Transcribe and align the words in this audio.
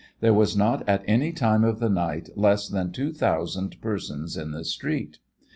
There 0.19 0.33
was 0.33 0.57
not 0.57 0.81
at 0.89 1.03
any 1.05 1.31
time 1.31 1.63
of 1.63 1.77
the 1.77 1.87
night 1.87 2.29
less 2.35 2.67
than 2.67 2.91
two 2.91 3.13
thousand 3.13 3.79
persons 3.81 4.35
in 4.35 4.49
the 4.49 4.65
street. 4.65 5.19